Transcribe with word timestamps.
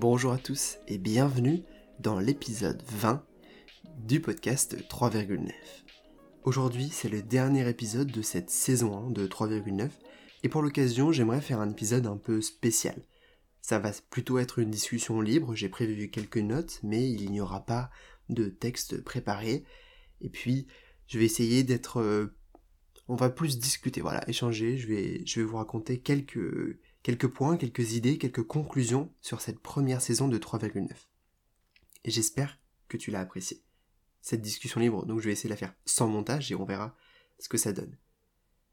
Bonjour 0.00 0.30
à 0.30 0.38
tous 0.38 0.78
et 0.86 0.96
bienvenue 0.96 1.64
dans 1.98 2.20
l'épisode 2.20 2.80
20 2.86 3.26
du 3.96 4.20
podcast 4.20 4.76
3,9. 4.88 5.50
Aujourd'hui, 6.44 6.88
c'est 6.88 7.08
le 7.08 7.20
dernier 7.20 7.68
épisode 7.68 8.06
de 8.06 8.22
cette 8.22 8.48
saison 8.48 9.08
1 9.08 9.10
de 9.10 9.26
3,9 9.26 9.90
et 10.44 10.48
pour 10.48 10.62
l'occasion, 10.62 11.10
j'aimerais 11.10 11.40
faire 11.40 11.58
un 11.58 11.70
épisode 11.70 12.06
un 12.06 12.16
peu 12.16 12.40
spécial. 12.40 13.02
Ça 13.60 13.80
va 13.80 13.90
plutôt 14.08 14.38
être 14.38 14.60
une 14.60 14.70
discussion 14.70 15.20
libre, 15.20 15.56
j'ai 15.56 15.68
prévu 15.68 16.10
quelques 16.10 16.38
notes, 16.38 16.78
mais 16.84 17.10
il 17.10 17.32
n'y 17.32 17.40
aura 17.40 17.66
pas 17.66 17.90
de 18.28 18.44
texte 18.44 19.02
préparé. 19.02 19.64
Et 20.20 20.28
puis, 20.28 20.68
je 21.08 21.18
vais 21.18 21.24
essayer 21.24 21.64
d'être... 21.64 21.98
Euh, 22.00 22.36
on 23.08 23.16
va 23.16 23.30
plus 23.30 23.58
discuter, 23.58 24.00
voilà, 24.00 24.22
échanger, 24.28 24.78
je 24.78 24.86
vais, 24.86 25.26
je 25.26 25.40
vais 25.40 25.46
vous 25.46 25.56
raconter 25.56 25.98
quelques, 25.98 26.78
quelques 27.08 27.28
points, 27.28 27.56
quelques 27.56 27.94
idées, 27.94 28.18
quelques 28.18 28.42
conclusions 28.42 29.10
sur 29.22 29.40
cette 29.40 29.60
première 29.60 30.02
saison 30.02 30.28
de 30.28 30.36
3,9. 30.36 30.90
Et 32.04 32.10
j'espère 32.10 32.58
que 32.86 32.98
tu 32.98 33.10
l'as 33.10 33.20
apprécié. 33.20 33.62
Cette 34.20 34.42
discussion 34.42 34.78
libre, 34.78 35.06
donc 35.06 35.20
je 35.20 35.24
vais 35.24 35.32
essayer 35.32 35.48
de 35.48 35.54
la 35.54 35.56
faire 35.56 35.74
sans 35.86 36.06
montage 36.06 36.52
et 36.52 36.54
on 36.54 36.66
verra 36.66 36.94
ce 37.38 37.48
que 37.48 37.56
ça 37.56 37.72
donne. 37.72 37.96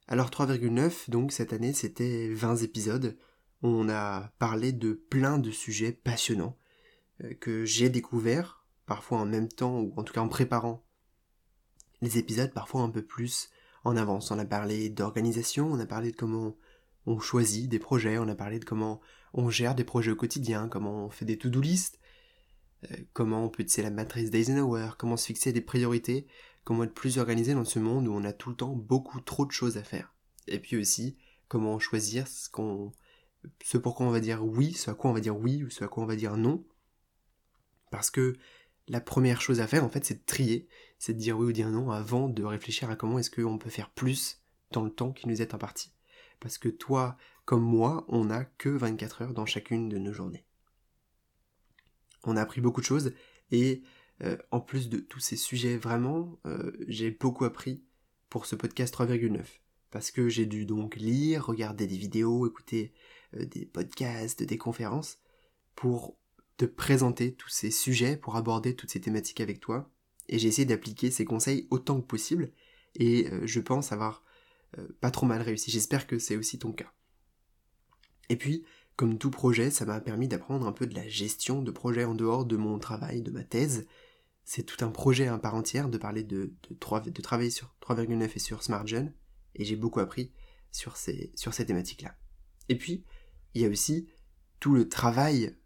Alors 0.10 0.32
3,9, 0.32 1.10
donc 1.10 1.32
cette 1.32 1.54
année 1.54 1.72
c'était 1.72 2.28
20 2.34 2.58
épisodes. 2.58 3.18
On 3.62 3.88
a 3.88 4.34
parlé 4.38 4.74
de 4.74 4.92
plein 4.92 5.38
de 5.38 5.52
sujets 5.52 5.94
passionnants 5.94 6.58
euh, 7.24 7.34
que 7.36 7.64
j'ai 7.64 7.88
découverts, 7.88 8.66
parfois 8.86 9.20
en 9.20 9.26
même 9.26 9.48
temps 9.48 9.80
ou 9.80 9.94
en 9.96 10.04
tout 10.04 10.12
cas 10.12 10.20
en 10.20 10.28
préparant 10.28 10.86
les 12.02 12.18
épisodes, 12.18 12.52
parfois 12.52 12.82
un 12.82 12.90
peu 12.90 13.02
plus 13.02 13.50
en 13.86 13.96
avance. 13.96 14.30
On 14.30 14.40
a 14.40 14.46
parlé 14.46 14.90
d'organisation, 14.90 15.72
on 15.72 15.80
a 15.80 15.86
parlé 15.86 16.12
de 16.12 16.18
comment 16.18 16.58
on 17.06 17.20
choisit 17.20 17.70
des 17.70 17.80
projets, 17.80 18.18
on 18.18 18.28
a 18.28 18.36
parlé 18.36 18.60
de 18.60 18.66
comment 18.66 19.02
on 19.34 19.50
gère 19.50 19.76
des 19.76 19.84
projets 19.84 20.12
au 20.12 20.16
quotidien, 20.16 20.68
comment 20.68 21.06
on 21.06 21.10
fait 21.10 21.26
des 21.26 21.38
to-do 21.38 21.62
list, 21.62 22.00
euh, 22.92 22.96
comment 23.14 23.44
on 23.44 23.50
peut 23.50 23.64
utiliser 23.64 23.84
la 23.84 23.92
matrice 23.92 24.32
d'Eisenhower, 24.32 24.92
comment 24.98 25.18
se 25.18 25.28
fixer 25.28 25.52
des 25.52 25.62
priorités, 25.62 26.28
comment 26.64 26.84
être 26.84 26.94
plus 26.94 27.18
organisé 27.18 27.54
dans 27.54 27.66
ce 27.66 27.80
monde 27.80 28.08
où 28.08 28.14
on 28.14 28.24
a 28.24 28.34
tout 28.34 28.50
le 28.50 28.56
temps 28.56 28.76
beaucoup 28.76 29.22
trop 29.22 29.46
de 29.46 29.52
choses 29.52 29.78
à 29.78 29.84
faire. 29.84 30.14
Et 30.48 30.60
puis 30.60 30.78
aussi, 30.78 31.18
comment 31.48 31.80
choisir 31.80 32.28
ce 32.28 32.50
qu'on, 32.50 32.92
ce 33.64 33.78
on 33.78 34.10
va 34.10 34.20
dire 34.20 34.44
oui, 34.44 34.74
ce 34.74 34.92
à 34.92 34.94
quoi 34.94 35.12
on 35.12 35.14
va 35.14 35.20
dire 35.20 35.38
oui 35.38 35.64
ou 35.64 35.70
ce 35.70 35.84
à 35.84 35.88
quoi 35.88 36.04
on 36.04 36.08
va 36.08 36.16
dire 36.16 36.38
non. 36.38 36.64
Parce 37.92 38.12
que 38.12 38.36
la 38.88 39.02
première 39.02 39.42
chose 39.42 39.62
à 39.62 39.68
faire, 39.68 39.84
en 39.84 39.90
fait, 39.90 40.06
c'est 40.06 40.16
de 40.16 40.26
trier, 40.26 40.68
c'est 41.00 41.14
de 41.14 41.20
dire 41.20 41.38
oui 41.38 41.48
ou 41.48 41.52
dire 41.52 41.70
non 41.70 41.92
avant 41.92 42.30
de 42.30 42.44
réfléchir 42.44 42.90
à 42.90 42.96
comment 42.96 43.20
est-ce 43.20 43.32
qu'on 43.32 43.58
peut 43.58 43.70
faire 43.70 43.90
plus 43.90 44.42
dans 44.72 44.84
le 44.84 44.92
temps 44.92 45.12
qui 45.12 45.28
nous 45.28 45.42
est 45.42 45.54
imparti. 45.54 45.95
Parce 46.46 46.60
que 46.60 46.70
toi, 46.70 47.18
comme 47.46 47.64
moi, 47.64 48.06
on 48.08 48.26
n'a 48.26 48.46
que 48.46 48.70
24 48.70 49.24
heures 49.24 49.34
dans 49.34 49.48
chacune 49.48 49.90
de 49.90 49.98
nos 49.98 50.14
journées. 50.14 50.46
On 52.24 52.38
a 52.38 52.42
appris 52.44 52.62
beaucoup 52.62 52.82
de 52.82 52.86
choses 52.86 53.14
et 53.50 53.82
euh, 54.22 54.38
en 54.52 54.60
plus 54.60 54.88
de 54.88 55.00
tous 55.00 55.20
ces 55.20 55.38
sujets, 55.38 55.76
vraiment, 55.76 56.40
euh, 56.46 56.72
j'ai 56.88 57.10
beaucoup 57.10 57.46
appris 57.46 57.84
pour 58.30 58.46
ce 58.46 58.56
podcast 58.56 58.94
3,9. 58.94 59.42
Parce 59.90 60.12
que 60.12 60.30
j'ai 60.30 60.46
dû 60.46 60.68
donc 60.68 60.98
lire, 60.98 61.48
regarder 61.48 61.88
des 61.88 61.98
vidéos, 61.98 62.46
écouter 62.46 62.94
euh, 63.36 63.44
des 63.46 63.66
podcasts, 63.66 64.44
des 64.44 64.58
conférences, 64.60 65.18
pour 65.74 66.16
te 66.58 66.66
présenter 66.66 67.34
tous 67.34 67.50
ces 67.50 67.72
sujets, 67.72 68.18
pour 68.18 68.36
aborder 68.36 68.76
toutes 68.76 68.92
ces 68.92 69.02
thématiques 69.02 69.42
avec 69.42 69.62
toi. 69.62 69.90
Et 70.30 70.38
j'ai 70.38 70.50
essayé 70.50 70.68
d'appliquer 70.68 71.10
ces 71.10 71.26
conseils 71.26 71.66
autant 71.72 72.00
que 72.00 72.06
possible. 72.06 72.52
Et 72.94 73.32
je 73.46 73.60
pense 73.60 73.92
avoir 73.92 74.24
pas 75.00 75.12
trop 75.12 75.26
mal 75.26 75.42
réussi. 75.42 75.72
J'espère 75.72 76.08
que 76.08 76.20
c'est 76.20 76.36
aussi 76.36 76.60
ton 76.60 76.72
cas. 76.72 76.92
Et 78.30 78.36
puis, 78.36 78.66
comme 78.96 79.18
tout 79.18 79.32
projet, 79.32 79.72
ça 79.72 79.86
m'a 79.86 80.00
permis 80.00 80.28
d'apprendre 80.28 80.66
un 80.66 80.72
peu 80.72 80.88
de 80.88 80.96
la 80.96 81.08
gestion 81.08 81.62
de 81.62 81.72
projet 81.72 82.06
en 82.06 82.16
dehors 82.16 82.46
de 82.46 82.56
mon 82.56 82.80
travail, 82.80 83.22
de 83.22 83.32
ma 83.32 83.44
thèse. 83.44 83.88
C'est 84.46 84.64
tout 84.64 84.84
un 84.86 84.92
projet 84.92 85.28
à 85.28 85.38
part 85.38 85.56
entière 85.56 85.90
de 85.90 85.98
parler 85.98 86.24
de, 86.24 86.54
de, 86.70 87.22
travailler 87.22 87.50
sur 87.50 87.76
3,9 87.82 88.32
et 88.36 88.40
sur 88.40 88.64
SmartGen, 88.64 89.14
et 89.56 89.66
j'ai 89.66 89.76
beaucoup 89.76 90.00
appris 90.00 90.32
sur 90.72 90.98
ces, 90.98 91.32
sur 91.36 91.54
ces 91.54 91.66
thématiques-là. 91.66 92.16
Et 92.70 92.78
puis, 92.78 93.04
il 93.54 93.62
y 93.62 93.66
a 93.66 93.70
aussi 93.70 94.08
tout 94.60 94.74
le 94.74 94.88
travail 94.88 95.58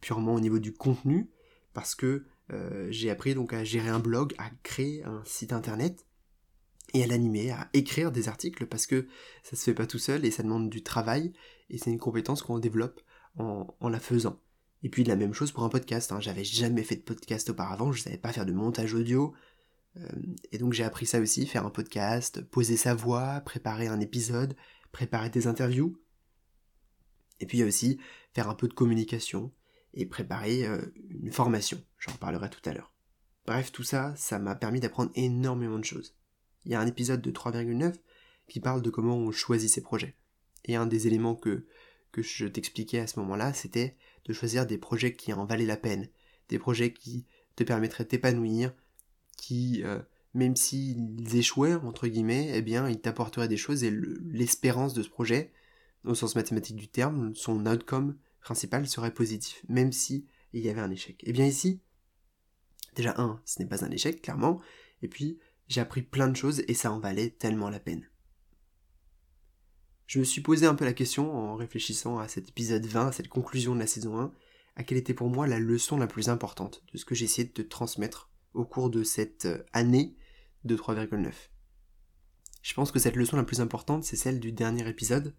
purement 0.00 0.34
au 0.34 0.40
niveau 0.40 0.58
du 0.58 0.74
contenu, 0.74 1.30
parce 1.72 1.94
que 1.94 2.26
euh, 2.52 2.88
j'ai 2.90 3.08
appris 3.08 3.34
donc 3.34 3.52
à 3.52 3.64
gérer 3.64 3.88
un 3.88 4.00
blog, 4.00 4.34
à 4.38 4.50
créer 4.62 5.04
un 5.04 5.22
site 5.24 5.52
internet, 5.52 6.04
et 6.94 7.02
à 7.02 7.06
l'animer, 7.06 7.50
à 7.50 7.68
écrire 7.72 8.12
des 8.12 8.28
articles 8.28 8.66
parce 8.66 8.86
que 8.86 9.06
ça 9.42 9.56
se 9.56 9.64
fait 9.64 9.74
pas 9.74 9.86
tout 9.86 9.98
seul 9.98 10.24
et 10.24 10.30
ça 10.30 10.42
demande 10.42 10.70
du 10.70 10.82
travail 10.82 11.32
et 11.68 11.78
c'est 11.78 11.90
une 11.90 11.98
compétence 11.98 12.42
qu'on 12.42 12.58
développe 12.58 13.02
en, 13.36 13.88
la 13.88 14.00
faisant. 14.00 14.40
Et 14.82 14.88
puis 14.88 15.02
la 15.02 15.16
même 15.16 15.34
chose 15.34 15.50
pour 15.50 15.64
un 15.64 15.68
podcast, 15.68 16.12
hein. 16.12 16.20
j'avais 16.20 16.44
jamais 16.44 16.84
fait 16.84 16.96
de 16.96 17.02
podcast 17.02 17.50
auparavant, 17.50 17.90
je 17.90 18.02
savais 18.02 18.18
pas 18.18 18.32
faire 18.32 18.46
de 18.46 18.52
montage 18.52 18.94
audio, 18.94 19.34
euh, 19.96 20.06
et 20.52 20.58
donc 20.58 20.72
j'ai 20.72 20.84
appris 20.84 21.06
ça 21.06 21.20
aussi, 21.20 21.46
faire 21.46 21.66
un 21.66 21.70
podcast, 21.70 22.42
poser 22.42 22.76
sa 22.76 22.94
voix, 22.94 23.40
préparer 23.40 23.88
un 23.88 24.00
épisode, 24.00 24.54
préparer 24.92 25.30
des 25.30 25.46
interviews, 25.48 25.98
et 27.40 27.46
puis 27.46 27.64
aussi 27.64 27.98
faire 28.32 28.48
un 28.48 28.54
peu 28.54 28.68
de 28.68 28.74
communication 28.74 29.52
et 29.94 30.06
préparer 30.06 30.66
euh, 30.66 30.80
une 31.08 31.32
formation, 31.32 31.82
j'en 31.98 32.12
parlerai 32.12 32.50
tout 32.50 32.68
à 32.68 32.72
l'heure. 32.72 32.92
Bref, 33.46 33.72
tout 33.72 33.82
ça, 33.82 34.14
ça 34.16 34.38
m'a 34.38 34.54
permis 34.54 34.80
d'apprendre 34.80 35.10
énormément 35.14 35.78
de 35.78 35.84
choses. 35.84 36.16
Il 36.64 36.72
y 36.72 36.74
a 36.74 36.80
un 36.80 36.86
épisode 36.86 37.20
de 37.20 37.30
3,9 37.30 37.94
qui 38.48 38.60
parle 38.60 38.82
de 38.82 38.90
comment 38.90 39.16
on 39.16 39.30
choisit 39.30 39.70
ses 39.70 39.80
projets. 39.80 40.14
Et 40.64 40.76
un 40.76 40.86
des 40.86 41.06
éléments 41.06 41.34
que, 41.34 41.66
je 42.16 42.46
t'expliquais 42.46 43.00
à 43.00 43.06
ce 43.06 43.18
moment-là, 43.20 43.52
c'était 43.52 43.96
de 44.24 44.32
choisir 44.32 44.66
des 44.66 44.78
projets 44.78 45.14
qui 45.14 45.32
en 45.32 45.44
valaient 45.44 45.66
la 45.66 45.76
peine, 45.76 46.08
des 46.48 46.58
projets 46.58 46.92
qui 46.92 47.26
te 47.56 47.64
permettraient 47.64 48.04
d'épanouir, 48.04 48.72
qui, 49.36 49.82
euh, 49.82 50.00
même 50.32 50.56
s'ils 50.56 51.36
échouaient, 51.36 51.74
entre 51.74 52.06
guillemets, 52.06 52.52
eh 52.54 52.62
bien, 52.62 52.88
ils 52.88 53.00
t'apporteraient 53.00 53.48
des 53.48 53.56
choses 53.56 53.84
et 53.84 53.90
l'espérance 53.90 54.94
de 54.94 55.02
ce 55.02 55.08
projet, 55.08 55.52
au 56.04 56.14
sens 56.14 56.36
mathématique 56.36 56.76
du 56.76 56.88
terme, 56.88 57.34
son 57.34 57.66
outcome 57.66 58.16
principal 58.40 58.86
serait 58.86 59.14
positif, 59.14 59.64
même 59.68 59.92
si 59.92 60.26
il 60.52 60.64
y 60.64 60.68
avait 60.68 60.80
un 60.80 60.90
échec. 60.90 61.22
Et 61.24 61.30
eh 61.30 61.32
bien 61.32 61.46
ici, 61.46 61.80
déjà 62.94 63.14
un, 63.16 63.40
ce 63.44 63.60
n'est 63.60 63.68
pas 63.68 63.84
un 63.84 63.90
échec, 63.90 64.22
clairement, 64.22 64.60
et 65.02 65.08
puis 65.08 65.38
j'ai 65.68 65.80
appris 65.80 66.02
plein 66.02 66.28
de 66.28 66.36
choses 66.36 66.62
et 66.68 66.74
ça 66.74 66.92
en 66.92 66.98
valait 66.98 67.30
tellement 67.30 67.70
la 67.70 67.80
peine. 67.80 68.08
Je 70.06 70.18
me 70.18 70.24
suis 70.24 70.42
posé 70.42 70.66
un 70.66 70.74
peu 70.74 70.84
la 70.84 70.92
question 70.92 71.34
en 71.34 71.56
réfléchissant 71.56 72.18
à 72.18 72.28
cet 72.28 72.50
épisode 72.50 72.84
20, 72.84 73.08
à 73.08 73.12
cette 73.12 73.28
conclusion 73.28 73.74
de 73.74 73.80
la 73.80 73.86
saison 73.86 74.18
1, 74.18 74.32
à 74.76 74.82
quelle 74.82 74.98
était 74.98 75.14
pour 75.14 75.30
moi 75.30 75.46
la 75.46 75.58
leçon 75.58 75.96
la 75.96 76.06
plus 76.06 76.28
importante 76.28 76.82
de 76.92 76.98
ce 76.98 77.04
que 77.04 77.14
j'ai 77.14 77.24
essayé 77.24 77.48
de 77.48 77.52
te 77.52 77.62
transmettre 77.62 78.30
au 78.52 78.64
cours 78.64 78.90
de 78.90 79.02
cette 79.02 79.46
euh, 79.46 79.64
année 79.72 80.16
de 80.64 80.76
3,9. 80.76 81.32
Je 82.62 82.74
pense 82.74 82.92
que 82.92 82.98
cette 82.98 83.16
leçon 83.16 83.36
la 83.36 83.44
plus 83.44 83.60
importante, 83.60 84.04
c'est 84.04 84.16
celle 84.16 84.40
du 84.40 84.52
dernier 84.52 84.88
épisode, 84.88 85.34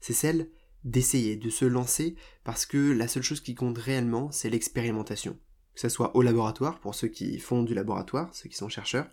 c'est 0.00 0.12
celle 0.12 0.50
d'essayer, 0.84 1.36
de 1.36 1.50
se 1.50 1.64
lancer, 1.64 2.16
parce 2.44 2.66
que 2.66 2.92
la 2.92 3.08
seule 3.08 3.22
chose 3.22 3.40
qui 3.40 3.54
compte 3.54 3.78
réellement, 3.78 4.30
c'est 4.30 4.50
l'expérimentation. 4.50 5.38
Que 5.74 5.80
ce 5.80 5.88
soit 5.88 6.16
au 6.16 6.22
laboratoire, 6.22 6.80
pour 6.80 6.94
ceux 6.94 7.08
qui 7.08 7.38
font 7.38 7.62
du 7.62 7.74
laboratoire, 7.74 8.34
ceux 8.34 8.48
qui 8.48 8.56
sont 8.56 8.68
chercheurs, 8.68 9.08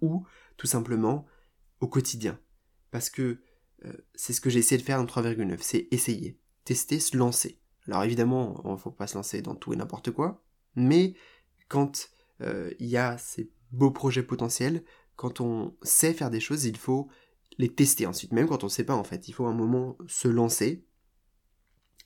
ou 0.00 0.26
tout 0.56 0.66
simplement 0.66 1.26
au 1.80 1.88
quotidien. 1.88 2.38
Parce 2.90 3.10
que 3.10 3.40
euh, 3.84 3.92
c'est 4.14 4.32
ce 4.32 4.40
que 4.40 4.50
j'ai 4.50 4.58
essayé 4.58 4.78
de 4.78 4.84
faire 4.84 5.00
en 5.00 5.04
3,9, 5.04 5.58
c'est 5.60 5.88
essayer, 5.90 6.38
tester, 6.64 7.00
se 7.00 7.16
lancer. 7.16 7.60
Alors 7.86 8.04
évidemment, 8.04 8.60
il 8.64 8.70
ne 8.70 8.76
faut 8.76 8.90
pas 8.90 9.06
se 9.06 9.16
lancer 9.16 9.42
dans 9.42 9.54
tout 9.54 9.72
et 9.72 9.76
n'importe 9.76 10.10
quoi, 10.10 10.44
mais 10.74 11.14
quand 11.68 12.10
euh, 12.42 12.70
il 12.78 12.86
y 12.86 12.96
a 12.96 13.16
ces 13.18 13.50
beaux 13.72 13.90
projets 13.90 14.22
potentiels, 14.22 14.84
quand 15.16 15.40
on 15.40 15.76
sait 15.82 16.12
faire 16.12 16.30
des 16.30 16.40
choses, 16.40 16.64
il 16.64 16.76
faut 16.76 17.08
les 17.58 17.74
tester 17.74 18.06
ensuite, 18.06 18.32
même 18.32 18.48
quand 18.48 18.64
on 18.64 18.66
ne 18.66 18.70
sait 18.70 18.84
pas 18.84 18.96
en 18.96 19.04
fait. 19.04 19.28
Il 19.28 19.32
faut 19.32 19.46
un 19.46 19.54
moment 19.54 19.96
se 20.06 20.28
lancer 20.28 20.84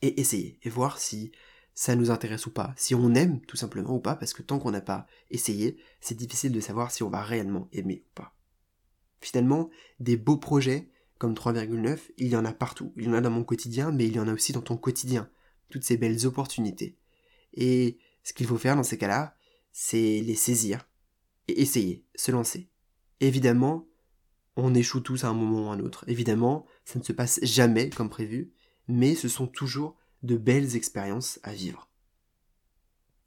et 0.03 0.21
essayer, 0.21 0.59
et 0.63 0.69
voir 0.69 0.99
si 0.99 1.33
ça 1.75 1.97
nous 1.97 2.11
intéresse 2.11 2.47
ou 2.47 2.51
pas, 2.51 2.73
si 2.77 2.95
on 2.95 3.15
aime 3.15 3.41
tout 3.41 3.57
simplement 3.57 3.95
ou 3.95 4.01
pas, 4.01 4.15
parce 4.15 4.33
que 4.33 4.43
tant 4.43 4.59
qu'on 4.59 4.71
n'a 4.71 4.81
pas 4.81 5.07
essayé, 5.31 5.77
c'est 6.01 6.17
difficile 6.17 6.53
de 6.53 6.61
savoir 6.61 6.91
si 6.91 7.03
on 7.03 7.11
va 7.11 7.23
réellement 7.23 7.69
aimer 7.73 8.05
ou 8.07 8.11
pas. 8.15 8.35
Finalement, 9.21 9.71
des 9.99 10.17
beaux 10.17 10.37
projets 10.37 10.89
comme 11.19 11.35
3,9, 11.35 11.99
il 12.19 12.29
y 12.29 12.37
en 12.37 12.45
a 12.45 12.53
partout. 12.53 12.93
Il 12.97 13.05
y 13.05 13.09
en 13.09 13.15
a 13.15 13.21
dans 13.21 13.31
mon 13.31 13.45
quotidien, 13.45 13.91
mais 13.91 14.07
il 14.07 14.15
y 14.15 14.21
en 14.21 14.29
a 14.29 14.33
aussi 14.33 14.53
dans 14.53 14.61
ton 14.61 14.77
quotidien. 14.77 15.31
Toutes 15.71 15.85
ces 15.85 15.97
belles 15.97 16.27
opportunités. 16.27 16.99
Et 17.55 17.99
ce 18.23 18.33
qu'il 18.33 18.47
faut 18.47 18.59
faire 18.59 18.77
dans 18.77 18.83
ces 18.83 18.99
cas-là, 18.99 19.37
c'est 19.73 20.21
les 20.21 20.35
saisir 20.35 20.89
et 21.49 21.61
essayer, 21.61 22.05
se 22.15 22.31
lancer. 22.31 22.69
Évidemment, 23.21 23.87
on 24.57 24.75
échoue 24.75 25.01
tous 25.01 25.25
à 25.25 25.29
un 25.29 25.35
moment 25.35 25.67
ou 25.67 25.71
à 25.71 25.75
un 25.75 25.81
autre. 25.81 26.05
Évidemment, 26.09 26.67
ça 26.85 26.99
ne 26.99 27.05
se 27.05 27.13
passe 27.13 27.41
jamais 27.43 27.91
comme 27.91 28.11
prévu, 28.11 28.53
mais 28.87 29.15
ce 29.15 29.29
sont 29.29 29.47
toujours 29.47 29.97
de 30.25 30.37
belles 30.37 30.75
expériences 30.75 31.39
à 31.43 31.53
vivre. 31.53 31.89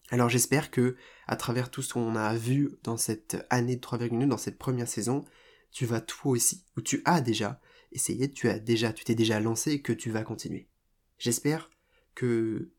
Alors 0.09 0.29
j'espère 0.29 0.71
que, 0.71 0.95
à 1.27 1.35
travers 1.35 1.69
tout 1.69 1.81
ce 1.81 1.93
qu'on 1.93 2.15
a 2.15 2.35
vu 2.35 2.71
dans 2.83 2.97
cette 2.97 3.45
année 3.49 3.75
de 3.75 3.81
3,9, 3.81 4.27
dans 4.27 4.37
cette 4.37 4.57
première 4.57 4.87
saison, 4.87 5.25
tu 5.71 5.85
vas 5.85 6.01
toi 6.01 6.31
aussi, 6.31 6.63
ou 6.75 6.81
tu 6.81 7.01
as 7.05 7.21
déjà 7.21 7.61
essayé, 7.91 8.31
tu 8.31 8.49
as 8.49 8.59
déjà, 8.59 8.93
tu 8.93 9.03
t'es 9.03 9.15
déjà 9.15 9.39
lancé 9.39 9.73
et 9.73 9.81
que 9.81 9.93
tu 9.93 10.11
vas 10.11 10.23
continuer. 10.23 10.69
J'espère 11.17 11.69
que 12.15 12.71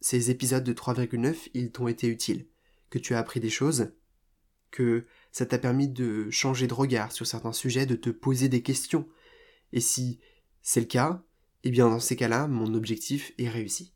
ces 0.00 0.30
épisodes 0.30 0.64
de 0.64 0.72
3,9, 0.72 1.50
ils 1.54 1.70
t'ont 1.70 1.88
été 1.88 2.08
utiles, 2.08 2.48
que 2.90 2.98
tu 2.98 3.14
as 3.14 3.18
appris 3.18 3.40
des 3.40 3.50
choses, 3.50 3.92
que 4.70 5.06
ça 5.30 5.46
t'a 5.46 5.58
permis 5.58 5.88
de 5.88 6.30
changer 6.30 6.66
de 6.66 6.74
regard 6.74 7.12
sur 7.12 7.26
certains 7.26 7.52
sujets, 7.52 7.86
de 7.86 7.94
te 7.94 8.10
poser 8.10 8.48
des 8.48 8.62
questions. 8.62 9.08
Et 9.72 9.80
si 9.80 10.18
c'est 10.62 10.80
le 10.80 10.86
cas, 10.86 11.24
eh 11.64 11.70
bien 11.70 11.88
dans 11.88 12.00
ces 12.00 12.16
cas-là, 12.16 12.48
mon 12.48 12.74
objectif 12.74 13.32
est 13.38 13.48
réussi. 13.48 13.92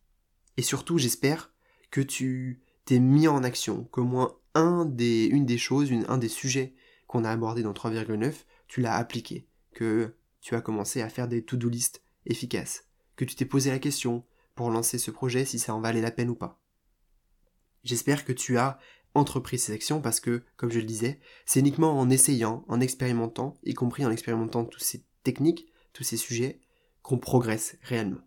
Et 0.57 0.63
surtout, 0.63 0.99
j'espère 0.99 1.53
que 1.91 2.01
tu 2.01 2.63
t'es 2.85 2.99
mis 2.99 3.29
en 3.29 3.43
action, 3.45 3.85
qu'au 3.85 4.05
moins 4.05 4.37
une 4.55 4.95
des 4.95 5.59
choses, 5.59 5.93
un 6.09 6.19
des 6.19 6.29
sujets 6.29 6.75
qu'on 7.07 7.25
a 7.25 7.31
abordés 7.31 7.63
dans 7.63 7.73
3,9, 7.73 8.33
tu 8.69 8.81
l'as 8.81 8.95
appliqué, 8.95 9.47
que 9.75 10.15
tu 10.41 10.55
as 10.55 10.61
commencé 10.61 11.03
à 11.03 11.09
faire 11.09 11.29
des 11.29 11.45
to-do 11.45 11.69
list 11.69 12.03
efficaces, 12.25 12.85
que 13.17 13.25
tu 13.25 13.35
t'es 13.35 13.45
posé 13.45 13.71
la 13.71 13.79
question 13.79 14.25
pour 14.55 14.71
lancer 14.71 14.99
ce 14.99 15.11
projet 15.11 15.45
si 15.45 15.59
ça 15.59 15.75
en 15.75 15.81
valait 15.81 16.01
la 16.01 16.11
peine 16.11 16.31
ou 16.31 16.35
pas. 16.35 16.61
J'espère 17.85 18.25
que 18.25 18.33
tu 18.33 18.57
as 18.57 18.79
entrepris 19.15 19.59
ces 19.59 19.73
actions 19.73 20.01
parce 20.01 20.21
que, 20.21 20.43
comme 20.57 20.71
je 20.71 20.79
le 20.79 20.87
disais, 20.87 21.21
c'est 21.45 21.61
uniquement 21.61 21.99
en 21.99 22.11
essayant, 22.11 22.65
en 22.69 22.81
expérimentant, 22.81 23.59
y 23.65 23.75
compris 23.75 24.05
en 24.07 24.11
expérimentant 24.11 24.65
toutes 24.65 24.83
ces 24.83 25.05
techniques, 25.23 25.67
tous 25.93 26.05
ces 26.05 26.17
sujets, 26.17 26.61
qu'on 27.07 27.19
progresse 27.19 27.79
réellement. 27.83 28.21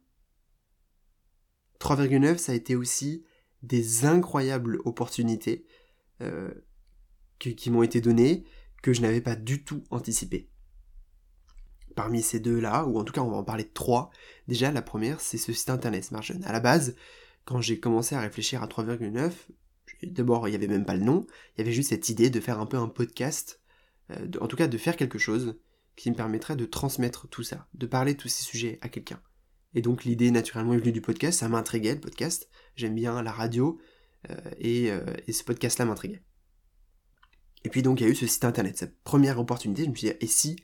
3,9, 1.81 2.37
ça 2.37 2.53
a 2.53 2.55
été 2.55 2.77
aussi 2.77 3.25
des 3.61 4.05
incroyables 4.05 4.79
opportunités 4.85 5.65
euh, 6.21 6.49
qui, 7.39 7.69
m'ont 7.69 7.83
été 7.83 7.99
données 7.99 8.45
que 8.81 8.93
je 8.93 9.01
n'avais 9.01 9.19
pas 9.19 9.35
du 9.35 9.65
tout 9.65 9.83
anticipées. 9.89 10.49
Parmi 11.93 12.21
ces 12.21 12.39
deux-là, 12.39 12.85
ou 12.85 12.97
en 12.97 13.03
tout 13.03 13.11
cas 13.11 13.19
on 13.19 13.29
va 13.29 13.35
en 13.35 13.43
parler 13.43 13.65
de 13.65 13.73
trois, 13.73 14.11
déjà 14.47 14.71
la 14.71 14.81
première 14.81 15.19
c'est 15.19 15.37
ce 15.37 15.51
site 15.51 15.69
internet 15.69 16.05
Smartgen. 16.05 16.41
À 16.45 16.53
la 16.53 16.61
base, 16.61 16.95
quand 17.43 17.59
j'ai 17.59 17.81
commencé 17.81 18.15
à 18.15 18.21
réfléchir 18.21 18.63
à 18.63 18.67
3,9, 18.67 19.31
d'abord 20.03 20.47
il 20.47 20.51
n'y 20.51 20.55
avait 20.55 20.67
même 20.67 20.85
pas 20.85 20.95
le 20.95 21.03
nom, 21.03 21.27
il 21.27 21.59
y 21.59 21.61
avait 21.63 21.73
juste 21.73 21.89
cette 21.89 22.07
idée 22.07 22.29
de 22.29 22.39
faire 22.39 22.61
un 22.61 22.65
peu 22.65 22.77
un 22.77 22.87
podcast, 22.87 23.59
euh, 24.11 24.29
en 24.39 24.47
tout 24.47 24.55
cas 24.55 24.67
de 24.67 24.77
faire 24.77 24.95
quelque 24.95 25.19
chose 25.19 25.59
qui 25.99 26.09
me 26.09 26.15
permettrait 26.15 26.55
de 26.55 26.65
transmettre 26.65 27.27
tout 27.27 27.43
ça, 27.43 27.67
de 27.73 27.85
parler 27.85 28.13
de 28.13 28.19
tous 28.19 28.29
ces 28.29 28.43
sujets 28.43 28.79
à 28.81 28.87
quelqu'un. 28.87 29.21
Et 29.73 29.81
donc 29.81 30.05
l'idée 30.05 30.31
naturellement 30.31 30.73
est 30.73 30.77
venue 30.77 30.93
du 30.93 31.01
podcast, 31.01 31.39
ça 31.39 31.49
m'intriguait 31.49 31.95
le 31.95 31.99
podcast, 31.99 32.49
j'aime 32.77 32.95
bien 32.95 33.21
la 33.21 33.33
radio, 33.33 33.77
euh, 34.29 34.35
euh, 34.63 35.13
et, 35.27 35.33
ce 35.33 35.43
podcast-là 35.43 35.83
m'intriguait. 35.83 36.23
Et 37.65 37.69
puis 37.69 37.81
donc 37.81 37.99
il 37.99 38.05
y 38.05 38.07
a 38.07 38.09
eu 38.09 38.15
ce 38.15 38.27
site 38.27 38.45
internet, 38.45 38.77
cette 38.77 38.97
première 39.03 39.39
opportunité, 39.39 39.83
je 39.83 39.89
me 39.89 39.95
suis 39.95 40.07
dit, 40.07 40.15
et 40.21 40.27
si 40.27 40.55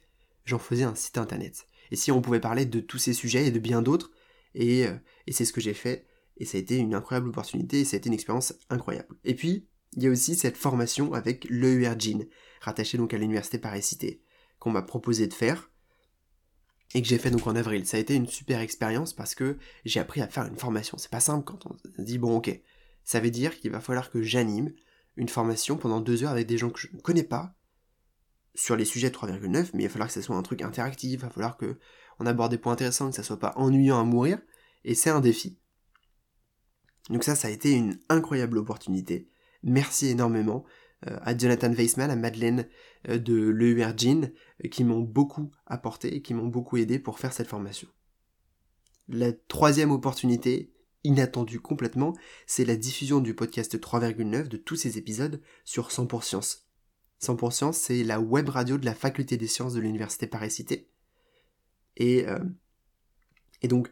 j'en 0.46 0.58
faisais 0.58 0.84
un 0.84 0.96
site 0.96 1.18
internet? 1.18 1.68
Et 1.92 1.98
si 1.98 2.12
on 2.14 2.22
pouvait 2.22 2.40
parler 2.40 2.66
de 2.66 2.80
tous 2.80 2.98
ces 2.98 3.14
sujets 3.14 3.48
et 3.48 3.52
de 3.52 3.60
bien 3.60 3.82
d'autres? 3.82 4.12
Et, 4.54 4.88
euh, 4.88 4.96
et 5.28 5.34
c'est 5.34 5.44
ce 5.44 5.52
que 5.52 5.62
j'ai 5.62 5.74
fait, 5.74 6.08
et 6.38 6.46
ça 6.46 6.58
a 6.58 6.62
été 6.62 6.78
une 6.78 6.96
incroyable 6.96 7.28
opportunité, 7.28 7.82
et 7.82 7.86
ça 7.86 7.96
a 7.96 7.98
été 7.98 8.08
une 8.08 8.14
expérience 8.14 8.54
incroyable. 8.70 9.18
Et 9.26 9.36
puis, 9.36 9.68
il 9.98 10.04
y 10.04 10.08
a 10.08 10.10
aussi 10.10 10.36
cette 10.36 10.58
formation 10.58 11.14
avec 11.14 11.46
l'EURGIN, 11.50 12.20
rattaché 12.62 12.98
donc 12.98 13.14
à 13.14 13.18
l'université 13.18 13.60
Paris-Cité, 13.60 14.22
qu'on 14.60 14.72
m'a 14.72 14.82
proposé 14.82 15.28
de 15.28 15.34
faire, 15.34 15.70
et 16.94 17.02
que 17.02 17.08
j'ai 17.08 17.18
fait 17.18 17.32
donc 17.32 17.46
en 17.48 17.56
avril. 17.56 17.86
Ça 17.86 17.98
a 17.98 18.00
été 18.00 18.16
une 18.16 18.28
super 18.28 18.60
expérience 18.62 19.14
parce 19.14 19.36
que 19.36 19.58
j'ai 19.84 20.00
appris 20.00 20.22
à 20.22 20.28
faire 20.28 20.46
une 20.46 20.58
formation. 20.58 20.98
C'est 20.98 21.12
pas 21.12 21.20
simple 21.20 21.44
quand 21.44 21.66
on 21.66 21.76
dit 22.02 22.18
bon 22.18 22.38
ok, 22.38 22.62
ça 23.04 23.20
veut 23.20 23.32
dire 23.32 23.60
qu'il 23.60 23.72
va 23.72 23.82
falloir 23.82 24.10
que 24.10 24.22
j'anime 24.22 24.72
une 25.18 25.30
formation 25.30 25.78
pendant 25.78 26.02
deux 26.02 26.24
heures 26.24 26.32
avec 26.32 26.48
des 26.48 26.58
gens 26.58 26.70
que 26.70 26.80
je 26.80 26.88
ne 26.94 27.02
connais 27.02 27.24
pas 27.24 27.56
sur 28.54 28.78
les 28.78 28.86
sujets 28.86 29.10
de 29.10 29.16
3,9, 29.16 29.72
mais 29.74 29.84
il 29.84 29.88
va 29.88 29.92
falloir 29.92 30.08
que 30.08 30.14
ce 30.14 30.22
soit 30.22 30.36
un 30.36 30.42
truc 30.42 30.62
interactif, 30.62 31.12
il 31.12 31.20
va 31.20 31.30
falloir 31.30 31.58
que 31.58 31.78
on 32.20 32.26
aborde 32.26 32.52
des 32.52 32.58
points 32.58 32.74
intéressants, 32.74 33.10
que 33.10 33.16
ça 33.16 33.24
soit 33.24 33.40
pas 33.40 33.54
ennuyant 33.58 34.00
à 34.00 34.04
mourir, 34.06 34.40
et 34.86 34.96
c'est 34.96 35.10
un 35.10 35.20
défi. 35.20 35.60
Donc 37.10 37.26
ça, 37.26 37.36
ça 37.36 37.50
a 37.50 37.52
été 37.52 37.72
une 37.72 38.00
incroyable 38.08 38.58
opportunité. 38.58 39.30
Merci 39.64 40.08
énormément 40.08 40.64
à 41.04 41.38
Jonathan 41.38 41.72
Weissman, 41.72 42.10
à 42.10 42.16
Madeleine 42.16 42.68
euh, 43.10 43.18
de 43.18 43.36
l'EURGIN, 43.36 44.32
euh, 44.64 44.70
qui 44.70 44.84
m'ont 44.84 45.02
beaucoup 45.02 45.52
apporté 45.66 46.16
et 46.16 46.22
qui 46.22 46.34
m'ont 46.34 46.48
beaucoup 46.48 46.78
aidé 46.78 47.00
pour 47.00 47.20
faire 47.20 47.34
cette 47.34 47.48
formation. 47.48 47.88
La 49.08 49.32
troisième 49.34 49.92
opportunité, 49.92 50.74
inattendue 51.04 51.60
complètement, 51.60 52.16
c'est 52.48 52.66
la 52.66 52.76
diffusion 52.76 53.20
du 53.20 53.36
podcast 53.36 53.80
3,9 53.80 54.48
de 54.48 54.58
tous 54.58 54.76
ces 54.76 54.98
épisodes 54.98 55.42
sur 55.64 55.92
100 55.92 56.22
Science. 56.22 56.68
100 57.20 57.52
Science, 57.52 57.78
c'est 57.78 58.04
la 58.04 58.20
web 58.20 58.50
radio 58.50 58.78
de 58.78 58.86
la 58.86 58.96
faculté 58.96 59.38
des 59.38 59.48
sciences 59.48 59.74
de 59.74 59.80
l'université 59.80 60.26
Paris-Cité. 60.26 60.90
Et, 61.98 62.26
et 63.62 63.68
donc, 63.68 63.90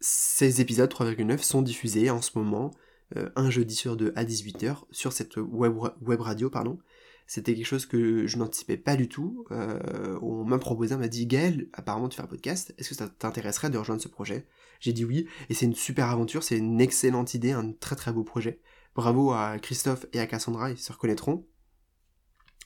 ces 0.00 0.60
épisodes 0.60 0.90
3,9 0.90 1.38
sont 1.42 1.62
diffusés 1.62 2.10
en 2.10 2.22
ce 2.22 2.38
moment 2.38 2.70
euh, 2.70 2.89
un 3.36 3.50
jeudi 3.50 3.74
sur 3.74 3.96
deux 3.96 4.12
à 4.16 4.24
18h 4.24 4.84
sur 4.90 5.12
cette 5.12 5.36
web, 5.36 5.74
web 6.00 6.20
radio, 6.20 6.50
pardon. 6.50 6.78
C'était 7.30 7.54
quelque 7.54 7.64
chose 7.64 7.86
que 7.86 8.26
je 8.26 8.38
n'anticipais 8.38 8.76
pas 8.76 8.96
du 8.96 9.08
tout. 9.08 9.44
Euh, 9.52 10.18
on 10.20 10.42
m'a 10.44 10.58
proposé, 10.58 10.96
on 10.96 10.98
m'a 10.98 11.06
dit 11.06 11.26
Gaël, 11.26 11.68
apparemment 11.72 12.08
tu 12.08 12.16
fais 12.16 12.24
un 12.24 12.26
podcast, 12.26 12.74
est-ce 12.76 12.88
que 12.88 12.96
ça 12.96 13.08
t'intéresserait 13.08 13.70
de 13.70 13.78
rejoindre 13.78 14.02
ce 14.02 14.08
projet? 14.08 14.48
J'ai 14.80 14.92
dit 14.92 15.04
oui, 15.04 15.28
et 15.48 15.54
c'est 15.54 15.66
une 15.66 15.76
super 15.76 16.06
aventure, 16.06 16.42
c'est 16.42 16.58
une 16.58 16.80
excellente 16.80 17.32
idée, 17.34 17.52
un 17.52 17.70
très 17.70 17.94
très 17.94 18.12
beau 18.12 18.24
projet. 18.24 18.60
Bravo 18.96 19.30
à 19.30 19.60
Christophe 19.60 20.06
et 20.12 20.18
à 20.18 20.26
Cassandra, 20.26 20.72
ils 20.72 20.78
se 20.78 20.90
reconnaîtront. 20.90 21.46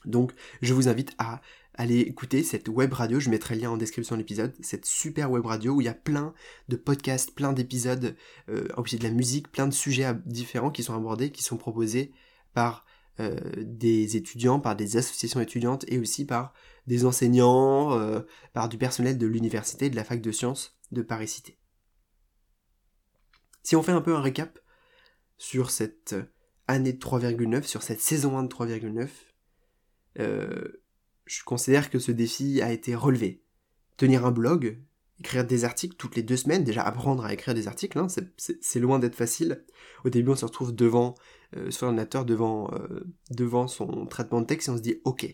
Donc 0.05 0.33
je 0.63 0.73
vous 0.73 0.87
invite 0.87 1.13
à 1.19 1.41
aller 1.77 1.99
écouter 1.99 2.43
cette 2.43 2.67
web 2.67 2.93
radio, 2.93 3.19
je 3.19 3.29
mettrai 3.29 3.55
le 3.55 3.61
lien 3.61 3.71
en 3.71 3.77
description 3.77 4.15
de 4.15 4.21
l'épisode, 4.21 4.53
cette 4.61 4.85
super 4.85 5.29
web 5.31 5.45
radio 5.45 5.73
où 5.73 5.81
il 5.81 5.85
y 5.85 5.89
a 5.89 5.93
plein 5.93 6.33
de 6.69 6.75
podcasts, 6.75 7.35
plein 7.35 7.53
d'épisodes, 7.53 8.15
euh, 8.49 8.67
aussi 8.77 8.97
de 8.97 9.03
la 9.03 9.11
musique, 9.11 9.51
plein 9.51 9.67
de 9.67 9.73
sujets 9.73 10.13
différents 10.25 10.71
qui 10.71 10.83
sont 10.83 10.95
abordés, 10.95 11.31
qui 11.31 11.43
sont 11.43 11.57
proposés 11.57 12.13
par 12.53 12.85
euh, 13.19 13.39
des 13.57 14.17
étudiants, 14.17 14.59
par 14.59 14.75
des 14.75 14.97
associations 14.97 15.39
étudiantes 15.39 15.85
et 15.87 15.99
aussi 15.99 16.25
par 16.25 16.53
des 16.87 17.05
enseignants, 17.05 17.97
euh, 17.97 18.21
par 18.53 18.69
du 18.69 18.77
personnel 18.77 19.17
de 19.17 19.27
l'université, 19.27 19.89
de 19.89 19.95
la 19.95 20.03
fac 20.03 20.21
de 20.21 20.31
sciences 20.31 20.77
de 20.91 21.01
Paris-Cité. 21.01 21.57
Si 23.63 23.75
on 23.75 23.83
fait 23.83 23.93
un 23.93 24.01
peu 24.01 24.15
un 24.15 24.21
récap 24.21 24.59
sur 25.37 25.71
cette 25.71 26.15
année 26.67 26.93
de 26.93 26.99
3,9, 26.99 27.63
sur 27.63 27.83
cette 27.83 28.01
saison 28.01 28.37
1 28.37 28.43
de 28.43 28.47
3,9, 28.49 29.09
euh, 30.19 30.83
je 31.25 31.43
considère 31.43 31.89
que 31.89 31.99
ce 31.99 32.11
défi 32.11 32.61
a 32.61 32.71
été 32.71 32.95
relevé. 32.95 33.43
Tenir 33.97 34.25
un 34.25 34.31
blog, 34.31 34.79
écrire 35.19 35.45
des 35.45 35.63
articles 35.63 35.95
toutes 35.95 36.15
les 36.15 36.23
deux 36.23 36.37
semaines, 36.37 36.63
déjà 36.63 36.83
apprendre 36.83 37.25
à 37.25 37.33
écrire 37.33 37.53
des 37.53 37.67
articles, 37.67 37.97
hein, 37.97 38.07
c'est 38.37 38.79
loin 38.79 38.99
d'être 38.99 39.15
facile. 39.15 39.65
Au 40.03 40.09
début, 40.09 40.31
on 40.31 40.35
se 40.35 40.45
retrouve 40.45 40.75
devant 40.75 41.15
euh, 41.55 41.71
son 41.71 41.87
ordinateur, 41.87 42.25
devant, 42.25 42.71
euh, 42.73 43.05
devant 43.31 43.67
son 43.67 44.05
traitement 44.05 44.41
de 44.41 44.45
texte, 44.45 44.67
et 44.67 44.71
on 44.71 44.77
se 44.77 44.81
dit 44.81 45.01
ok. 45.03 45.25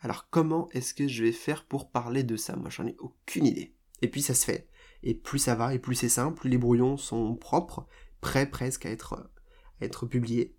Alors 0.00 0.28
comment 0.28 0.68
est-ce 0.72 0.92
que 0.92 1.08
je 1.08 1.24
vais 1.24 1.32
faire 1.32 1.64
pour 1.64 1.90
parler 1.90 2.24
de 2.24 2.36
ça? 2.36 2.56
Moi, 2.56 2.68
j'en 2.70 2.86
ai 2.86 2.96
aucune 2.98 3.46
idée. 3.46 3.74
Et 4.02 4.08
puis 4.08 4.20
ça 4.20 4.34
se 4.34 4.44
fait. 4.44 4.68
Et 5.02 5.14
plus 5.14 5.38
ça 5.38 5.54
va, 5.54 5.74
et 5.74 5.78
plus 5.78 5.94
c'est 5.94 6.08
simple, 6.08 6.40
plus 6.40 6.50
les 6.50 6.58
brouillons 6.58 6.96
sont 6.96 7.36
propres, 7.36 7.86
prêts 8.20 8.50
presque 8.50 8.84
à 8.86 8.90
être 8.90 10.06
publiés. 10.06 10.56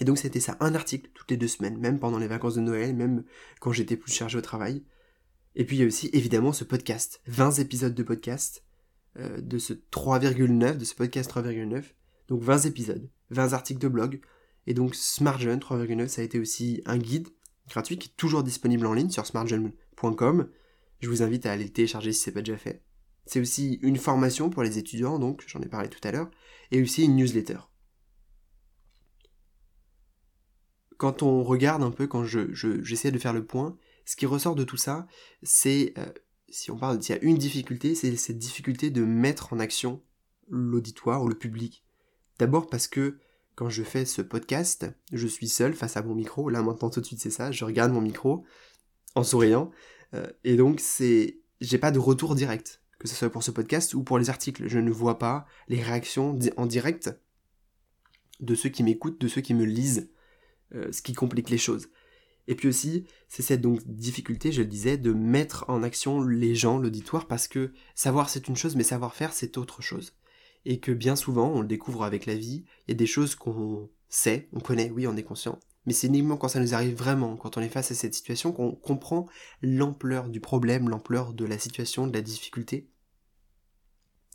Et 0.00 0.04
donc 0.04 0.18
c'était 0.18 0.40
ça, 0.40 0.56
un 0.60 0.74
article 0.74 1.10
toutes 1.14 1.30
les 1.30 1.36
deux 1.36 1.48
semaines, 1.48 1.78
même 1.78 1.98
pendant 1.98 2.18
les 2.18 2.28
vacances 2.28 2.54
de 2.54 2.60
Noël, 2.60 2.94
même 2.94 3.24
quand 3.60 3.72
j'étais 3.72 3.96
plus 3.96 4.12
chargé 4.12 4.38
au 4.38 4.42
travail. 4.42 4.84
Et 5.56 5.64
puis 5.64 5.76
il 5.76 5.80
y 5.80 5.82
a 5.82 5.86
aussi 5.86 6.10
évidemment 6.12 6.52
ce 6.52 6.64
podcast, 6.64 7.20
20 7.26 7.58
épisodes 7.58 7.94
de 7.94 8.02
podcast, 8.02 8.64
euh, 9.18 9.40
de 9.40 9.58
ce 9.58 9.72
3,9, 9.72 10.76
de 10.76 10.84
ce 10.84 10.94
podcast 10.94 11.30
3,9. 11.30 11.82
Donc 12.28 12.42
20 12.42 12.66
épisodes, 12.66 13.08
20 13.30 13.52
articles 13.52 13.80
de 13.80 13.88
blog. 13.88 14.20
Et 14.66 14.74
donc 14.74 14.94
SmartJeune 14.94 15.58
3,9, 15.58 16.08
ça 16.08 16.20
a 16.20 16.24
été 16.24 16.38
aussi 16.38 16.82
un 16.84 16.98
guide 16.98 17.28
gratuit 17.68 17.98
qui 17.98 18.08
est 18.08 18.16
toujours 18.16 18.42
disponible 18.42 18.86
en 18.86 18.92
ligne 18.92 19.10
sur 19.10 19.26
smartjeune.com. 19.26 20.48
Je 21.00 21.08
vous 21.08 21.22
invite 21.22 21.46
à 21.46 21.52
aller 21.52 21.64
le 21.64 21.70
télécharger 21.70 22.12
si 22.12 22.20
c'est 22.20 22.32
pas 22.32 22.42
déjà 22.42 22.58
fait. 22.58 22.82
C'est 23.26 23.40
aussi 23.40 23.78
une 23.82 23.96
formation 23.96 24.50
pour 24.50 24.62
les 24.62 24.78
étudiants, 24.78 25.18
donc 25.18 25.44
j'en 25.46 25.60
ai 25.60 25.68
parlé 25.68 25.88
tout 25.88 26.00
à 26.06 26.12
l'heure, 26.12 26.30
et 26.70 26.82
aussi 26.82 27.04
une 27.04 27.16
newsletter. 27.16 27.58
Quand 30.98 31.22
on 31.22 31.42
regarde 31.42 31.82
un 31.82 31.90
peu, 31.90 32.06
quand 32.06 32.24
je, 32.24 32.52
j'essaie 32.82 33.10
de 33.10 33.18
faire 33.18 33.32
le 33.32 33.44
point, 33.44 33.76
ce 34.04 34.16
qui 34.16 34.26
ressort 34.26 34.54
de 34.54 34.64
tout 34.64 34.76
ça, 34.76 35.06
c'est, 35.42 35.94
euh, 35.96 36.06
si 36.48 36.70
on 36.70 36.76
parle, 36.76 37.02
s'il 37.02 37.14
y 37.14 37.18
a 37.18 37.22
une 37.22 37.38
difficulté, 37.38 37.94
c'est 37.94 38.14
cette 38.16 38.38
difficulté 38.38 38.90
de 38.90 39.04
mettre 39.04 39.52
en 39.52 39.60
action 39.60 40.02
l'auditoire 40.48 41.22
ou 41.22 41.28
le 41.28 41.36
public. 41.36 41.84
D'abord 42.38 42.68
parce 42.68 42.88
que 42.88 43.18
quand 43.54 43.68
je 43.68 43.82
fais 43.82 44.04
ce 44.04 44.22
podcast, 44.22 44.86
je 45.12 45.26
suis 45.26 45.48
seul 45.48 45.74
face 45.74 45.96
à 45.96 46.02
mon 46.02 46.14
micro. 46.14 46.48
Là 46.48 46.62
maintenant 46.62 46.90
tout 46.90 47.00
de 47.00 47.06
suite 47.06 47.20
c'est 47.20 47.30
ça, 47.30 47.50
je 47.52 47.64
regarde 47.64 47.92
mon 47.92 48.00
micro 48.00 48.44
en 49.14 49.24
souriant. 49.24 49.70
Euh, 50.14 50.26
et 50.44 50.56
donc 50.56 50.80
c'est, 50.80 51.38
j'ai 51.60 51.78
pas 51.78 51.90
de 51.90 51.98
retour 51.98 52.34
direct, 52.34 52.82
que 52.98 53.08
ce 53.08 53.14
soit 53.14 53.30
pour 53.30 53.42
ce 53.42 53.50
podcast 53.50 53.94
ou 53.94 54.02
pour 54.02 54.18
les 54.18 54.30
articles. 54.30 54.66
Je 54.66 54.78
ne 54.78 54.90
vois 54.90 55.18
pas 55.18 55.46
les 55.68 55.82
réactions 55.82 56.38
en 56.56 56.66
direct 56.66 57.10
de 58.40 58.54
ceux 58.54 58.68
qui 58.68 58.82
m'écoutent, 58.82 59.20
de 59.20 59.28
ceux 59.28 59.40
qui 59.40 59.54
me 59.54 59.64
lisent. 59.64 60.08
Euh, 60.74 60.92
ce 60.92 61.00
qui 61.00 61.14
complique 61.14 61.48
les 61.48 61.56
choses. 61.56 61.88
Et 62.46 62.54
puis 62.54 62.68
aussi, 62.68 63.04
c'est 63.26 63.42
cette 63.42 63.62
difficulté, 63.86 64.52
je 64.52 64.60
le 64.60 64.68
disais, 64.68 64.98
de 64.98 65.12
mettre 65.14 65.64
en 65.68 65.82
action 65.82 66.20
les 66.20 66.54
gens, 66.54 66.78
l'auditoire, 66.78 67.26
parce 67.26 67.48
que 67.48 67.72
savoir 67.94 68.28
c'est 68.28 68.48
une 68.48 68.56
chose, 68.56 68.76
mais 68.76 68.82
savoir 68.82 69.14
faire 69.14 69.32
c'est 69.32 69.56
autre 69.56 69.80
chose. 69.82 70.14
et 70.66 70.80
que 70.80 70.92
bien 70.92 71.16
souvent, 71.16 71.50
on 71.54 71.62
le 71.62 71.68
découvre 71.68 72.04
avec 72.04 72.26
la 72.26 72.34
vie, 72.34 72.64
il 72.86 72.90
y 72.90 72.92
a 72.92 72.96
des 72.96 73.06
choses 73.06 73.34
qu'on 73.34 73.88
sait, 74.10 74.48
on 74.52 74.60
connaît, 74.60 74.90
oui, 74.90 75.06
on 75.06 75.16
est 75.16 75.22
conscient, 75.22 75.58
mais 75.86 75.94
c'est 75.94 76.08
uniquement 76.08 76.36
quand 76.36 76.48
ça 76.48 76.60
nous 76.60 76.74
arrive 76.74 76.96
vraiment, 76.96 77.36
quand 77.36 77.56
on 77.56 77.62
est 77.62 77.70
face 77.70 77.90
à 77.90 77.94
cette 77.94 78.12
situation, 78.12 78.52
qu'on 78.52 78.72
comprend 78.72 79.26
l'ampleur 79.62 80.28
du 80.28 80.40
problème, 80.40 80.90
l'ampleur 80.90 81.32
de 81.32 81.46
la 81.46 81.58
situation, 81.58 82.06
de 82.06 82.12
la 82.12 82.20
difficulté. 82.20 82.90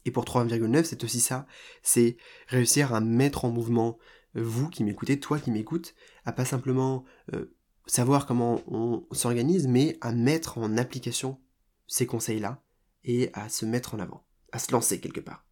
Et 0.06 0.12
pour 0.12 0.26
3,9, 0.26 0.84
c'est 0.84 1.04
aussi 1.04 1.20
ça, 1.20 1.46
c'est 1.84 2.18
réussir 2.48 2.94
à 2.96 3.02
mettre 3.02 3.46
en 3.46 3.52
mouvement 3.52 4.00
vous 4.36 4.70
qui 4.70 4.84
m'écoutez, 4.84 5.20
toi 5.20 5.40
qui 5.40 5.52
m'écoutes, 5.52 5.96
à 6.26 6.32
pas 6.32 6.46
simplement 6.46 7.04
euh, 7.34 7.56
savoir 7.86 8.26
comment 8.26 8.62
on 8.68 9.06
s'organise, 9.12 9.68
mais 9.68 9.98
à 10.02 10.12
mettre 10.12 10.58
en 10.58 10.78
application 10.78 11.40
ces 11.88 12.06
conseils-là 12.06 12.64
et 13.04 13.30
à 13.34 13.50
se 13.50 13.66
mettre 13.66 13.96
en 13.96 14.00
avant, 14.00 14.26
à 14.52 14.60
se 14.60 14.72
lancer 14.72 15.00
quelque 15.00 15.20
part. 15.20 15.46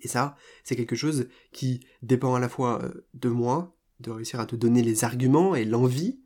Et 0.00 0.08
ça, 0.08 0.36
c'est 0.64 0.76
quelque 0.76 0.96
chose 0.96 1.28
qui 1.52 1.86
dépend 2.02 2.34
à 2.34 2.40
la 2.40 2.48
fois 2.48 2.82
euh, 2.82 3.06
de 3.14 3.28
moi, 3.28 3.76
de 4.00 4.10
réussir 4.10 4.40
à 4.40 4.46
te 4.46 4.56
donner 4.56 4.82
les 4.82 5.04
arguments 5.04 5.54
et 5.54 5.64
l'envie, 5.64 6.20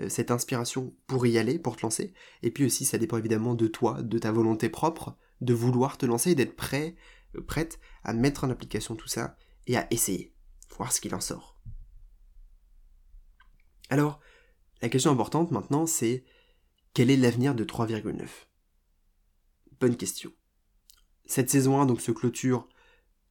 euh, 0.00 0.08
cette 0.08 0.30
inspiration 0.30 0.94
pour 1.06 1.26
y 1.26 1.38
aller, 1.38 1.58
pour 1.58 1.76
te 1.76 1.82
lancer. 1.82 2.12
Et 2.42 2.50
puis 2.50 2.66
aussi, 2.66 2.84
ça 2.84 2.98
dépend 2.98 3.16
évidemment 3.16 3.54
de 3.54 3.68
toi, 3.68 4.02
de 4.02 4.18
ta 4.18 4.32
volonté 4.32 4.68
propre, 4.68 5.16
de 5.40 5.54
vouloir 5.54 5.96
te 5.96 6.04
lancer 6.04 6.32
et 6.32 6.34
d'être 6.34 6.56
prêt, 6.56 6.94
prête 7.46 7.78
à 8.04 8.12
mettre 8.12 8.44
en 8.44 8.50
application 8.50 8.96
tout 8.96 9.08
ça 9.08 9.36
et 9.66 9.76
à 9.76 9.86
essayer, 9.90 10.31
voir 10.76 10.92
ce 10.92 11.00
qu'il 11.00 11.14
en 11.14 11.20
sort. 11.20 11.60
Alors, 13.90 14.20
la 14.80 14.88
question 14.88 15.10
importante 15.10 15.50
maintenant, 15.50 15.86
c'est 15.86 16.24
quel 16.94 17.10
est 17.10 17.16
l'avenir 17.16 17.54
de 17.54 17.64
3,9 17.64 18.26
Bonne 19.80 19.96
question. 19.96 20.32
Cette 21.26 21.50
saison 21.50 21.80
1 21.80 21.86
donc 21.86 22.00
se 22.00 22.12
clôture 22.12 22.68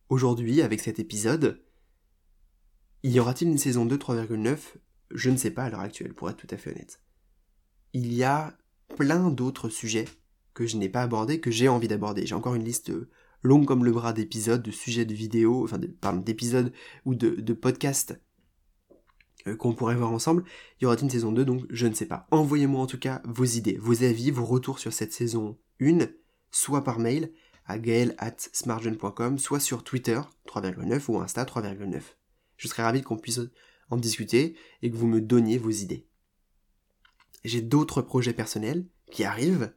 aujourd'hui 0.10 0.62
avec 0.62 0.80
cet 0.82 1.00
épisode. 1.00 1.64
Y 3.04 3.20
aura-t-il 3.20 3.50
une 3.50 3.58
saison 3.58 3.86
2 3.86 3.98
3,9 3.98 4.58
Je 5.12 5.30
ne 5.30 5.38
sais 5.38 5.52
pas 5.52 5.64
à 5.64 5.70
l'heure 5.70 5.80
actuelle, 5.80 6.14
pour 6.14 6.30
être 6.30 6.38
tout 6.38 6.54
à 6.54 6.58
fait 6.58 6.72
honnête. 6.72 7.02
Il 7.94 8.14
y 8.14 8.24
a 8.24 8.58
plein 8.96 9.30
d'autres 9.30 9.70
sujets 9.70 10.08
que 10.54 10.68
je 10.68 10.78
n'ai 10.78 10.90
pas 10.90 11.04
abordés, 11.04 11.40
que 11.40 11.52
j'ai 11.52 11.68
envie 11.68 11.88
d'aborder. 11.88 12.26
J'ai 12.26 12.36
encore 12.36 12.56
une 12.56 12.64
liste 12.64 12.92
longue 13.44 13.66
comme 13.66 13.86
le 13.86 13.92
bras 13.92 14.14
d'épisodes, 14.14 14.62
de 14.62 14.72
sujets 14.72 15.06
de 15.06 15.14
vidéos, 15.14 15.64
enfin 15.64 16.14
d'épisodes 16.14 16.72
ou 17.06 17.16
de, 17.16 17.54
podcasts 17.54 18.20
euh, 19.48 19.56
qu'on 19.56 19.74
pourrait 19.74 19.96
voir 19.96 20.12
ensemble. 20.12 20.44
Y 20.82 20.86
aura-t-il 20.86 21.06
une 21.06 21.10
saison 21.10 21.32
2 21.32 21.46
Donc 21.46 21.66
je 21.70 21.88
ne 21.88 21.94
sais 21.94 22.06
pas. 22.06 22.28
Envoyez-moi 22.32 22.82
en 22.82 22.88
tout 22.88 23.00
cas 23.00 23.22
vos 23.26 23.46
idées, 23.46 23.78
vos 23.80 24.04
avis, 24.04 24.32
vos 24.32 24.46
retours 24.46 24.80
sur 24.80 24.94
cette 24.94 25.14
saison 25.14 25.58
1, 25.80 26.08
soit 26.52 26.84
par 26.84 27.00
mail 27.00 27.32
à 27.66 27.78
gaël 27.78 28.16
at 28.18 28.36
smartgen.com, 28.54 29.38
soit 29.38 29.60
sur 29.60 29.84
Twitter 29.84 30.20
3,9 30.48 31.04
ou 31.10 31.20
Insta 31.20 31.44
3,9. 31.44 32.02
Je 32.58 32.68
serais 32.68 32.84
ravi 32.84 33.02
qu'on 33.02 33.18
puisse 33.18 33.40
en 33.90 33.98
discuter 33.98 34.56
et 34.82 34.92
que 34.92 34.96
vous 34.96 35.08
me 35.08 35.22
donniez 35.22 35.58
vos 35.58 35.70
idées. 35.70 36.08
J'ai 37.44 37.62
d'autres 37.62 38.02
projets 38.02 38.34
personnels 38.34 38.86
qui 39.12 39.24
arrivent, 39.24 39.74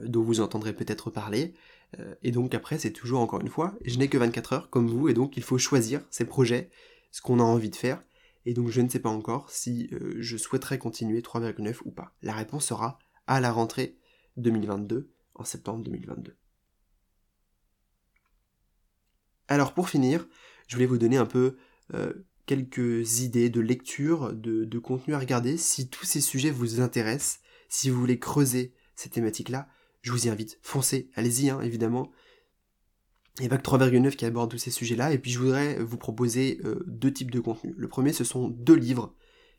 euh, 0.00 0.08
dont 0.08 0.22
vous 0.22 0.40
entendrez 0.40 0.74
peut-être 0.74 1.10
parler, 1.10 1.54
et 2.22 2.30
donc 2.30 2.54
après 2.54 2.78
c'est 2.78 2.92
toujours 2.92 3.20
encore 3.20 3.40
une 3.40 3.48
fois, 3.48 3.74
je 3.84 3.98
n'ai 3.98 4.08
que 4.08 4.18
24 4.18 4.52
heures 4.52 4.70
comme 4.70 4.88
vous, 4.88 5.08
et 5.08 5.14
donc 5.14 5.36
il 5.36 5.42
faut 5.42 5.58
choisir 5.58 6.02
ces 6.10 6.24
projets, 6.24 6.70
ce 7.10 7.20
qu'on 7.20 7.40
a 7.40 7.42
envie 7.42 7.70
de 7.70 7.76
faire, 7.76 8.02
et 8.46 8.54
donc 8.54 8.70
je 8.70 8.80
ne 8.80 8.88
sais 8.88 9.00
pas 9.00 9.10
encore 9.10 9.50
si 9.50 9.88
euh, 9.92 10.16
je 10.18 10.36
souhaiterais 10.36 10.78
continuer 10.78 11.20
3,9 11.20 11.78
ou 11.84 11.90
pas. 11.90 12.14
La 12.22 12.32
réponse 12.32 12.66
sera 12.66 12.98
à 13.26 13.40
la 13.40 13.50
rentrée 13.50 13.98
2022, 14.36 15.10
en 15.34 15.44
septembre 15.44 15.82
2022. 15.82 16.36
Alors 19.48 19.74
pour 19.74 19.88
finir, 19.88 20.26
je 20.68 20.76
voulais 20.76 20.86
vous 20.86 20.98
donner 20.98 21.16
un 21.16 21.26
peu 21.26 21.56
euh, 21.94 22.12
quelques 22.46 23.20
idées 23.20 23.50
de 23.50 23.60
lecture, 23.60 24.32
de, 24.32 24.78
contenu 24.78 25.14
à 25.14 25.18
regarder. 25.18 25.56
Si 25.56 25.88
tous 25.88 26.04
ces 26.04 26.20
sujets 26.20 26.50
vous 26.50 26.80
intéressent, 26.80 27.40
si 27.68 27.90
vous 27.90 27.98
voulez 27.98 28.18
creuser 28.18 28.74
ces 28.94 29.08
thématiques-là, 29.08 29.68
je 30.06 30.12
vous 30.12 30.26
y 30.26 30.30
invite. 30.30 30.58
Foncez, 30.62 31.10
allez-y, 31.16 31.50
hein, 31.50 31.60
évidemment. 31.62 32.12
Pas 33.50 33.58
que 33.58 33.62
3,9 33.62 34.14
qui 34.14 34.24
aborde 34.24 34.50
tous 34.50 34.58
ces 34.58 34.70
sujets-là, 34.70 35.12
et 35.12 35.18
puis 35.18 35.32
je 35.32 35.38
voudrais 35.40 35.82
vous 35.82 35.98
proposer 35.98 36.60
euh, 36.64 36.82
deux 36.86 37.12
types 37.12 37.32
de 37.32 37.40
contenus. 37.40 37.74
Le 37.76 37.88
premier, 37.88 38.12
ce 38.12 38.22
sont 38.22 38.48
deux 38.48 38.76
livres 38.76 39.14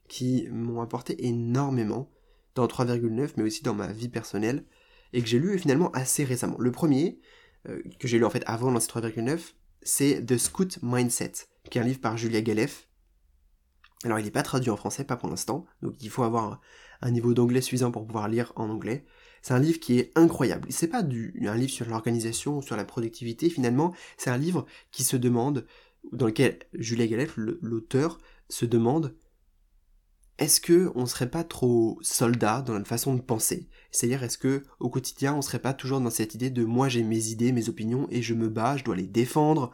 qui 0.07 0.47
m'ont 0.49 0.81
apporté 0.81 1.27
énormément 1.27 2.09
dans 2.55 2.65
3,9, 2.65 3.31
mais 3.35 3.43
aussi 3.43 3.61
dans 3.61 3.73
ma 3.73 3.91
vie 3.91 4.07
personnelle, 4.07 4.63
et 5.11 5.21
que 5.21 5.27
j'ai 5.27 5.37
lu 5.37 5.59
finalement 5.59 5.91
assez 5.91 6.23
récemment. 6.23 6.55
Le 6.59 6.71
premier, 6.71 7.19
euh, 7.67 7.83
que 7.99 8.07
j'ai 8.07 8.17
lu 8.17 8.23
en 8.23 8.29
fait 8.29 8.43
avant 8.47 8.71
dans 8.71 8.79
3,9, 8.79 9.53
c'est 9.81 10.25
The 10.25 10.37
Scout 10.37 10.79
Mindset, 10.81 11.33
qui 11.69 11.77
est 11.77 11.81
un 11.81 11.85
livre 11.85 11.99
par 11.99 12.17
Julia 12.17 12.41
Galef. 12.41 12.87
Alors 14.05 14.17
il 14.17 14.23
n'est 14.23 14.31
pas 14.31 14.43
traduit 14.43 14.69
en 14.69 14.77
français, 14.77 15.03
pas 15.03 15.17
pour 15.17 15.29
l'instant, 15.29 15.65
donc 15.81 16.01
il 16.01 16.09
faut 16.09 16.23
avoir 16.23 16.61
un 17.01 17.11
niveau 17.11 17.33
d'anglais 17.33 17.61
suffisant 17.61 17.91
pour 17.91 18.07
pouvoir 18.07 18.29
lire 18.29 18.53
en 18.55 18.69
anglais. 18.69 19.05
C'est 19.41 19.53
un 19.53 19.59
livre 19.59 19.79
qui 19.79 19.99
est 19.99 20.11
incroyable. 20.15 20.67
C'est 20.71 20.87
pas 20.87 21.01
un 21.01 21.55
livre 21.55 21.71
sur 21.71 21.87
l'organisation 21.87 22.57
ou 22.57 22.61
sur 22.61 22.75
la 22.75 22.85
productivité, 22.85 23.49
finalement, 23.49 23.93
c'est 24.17 24.29
un 24.29 24.37
livre 24.37 24.65
qui 24.91 25.03
se 25.03 25.17
demande, 25.17 25.65
dans 26.11 26.27
lequel 26.27 26.59
Julia 26.73 27.07
Galef, 27.07 27.33
l'auteur, 27.37 28.19
se 28.49 28.65
demande 28.65 29.15
est-ce 30.37 30.61
que 30.61 30.91
on 30.93 31.07
serait 31.07 31.29
pas 31.29 31.43
trop 31.43 31.97
soldat 32.01 32.61
dans 32.61 32.73
notre 32.73 32.87
façon 32.87 33.15
de 33.15 33.21
penser? 33.21 33.69
C'est-à-dire 33.91 34.23
est-ce 34.23 34.37
que 34.37 34.63
au 34.79 34.89
quotidien 34.89 35.33
on 35.33 35.41
serait 35.41 35.59
pas 35.59 35.73
toujours 35.73 35.99
dans 35.99 36.11
cette 36.11 36.35
idée 36.35 36.51
de 36.51 36.63
moi 36.63 36.89
j'ai 36.89 37.01
mes 37.01 37.29
idées, 37.29 37.51
mes 37.51 37.69
opinions 37.69 38.07
et 38.11 38.21
je 38.21 38.35
me 38.35 38.47
bats, 38.47 38.77
je 38.77 38.83
dois 38.83 38.95
les 38.95 39.07
défendre, 39.07 39.71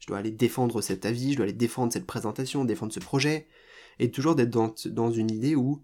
je 0.00 0.06
dois 0.06 0.18
aller 0.18 0.30
défendre 0.30 0.82
cet 0.82 1.06
avis, 1.06 1.32
je 1.32 1.36
dois 1.36 1.44
aller 1.44 1.54
défendre 1.54 1.92
cette 1.92 2.06
présentation, 2.06 2.64
défendre 2.64 2.92
ce 2.92 3.00
projet, 3.00 3.46
et 3.98 4.10
toujours 4.10 4.34
d'être 4.34 4.50
dans 4.88 5.10
une 5.10 5.30
idée 5.30 5.54
où 5.54 5.82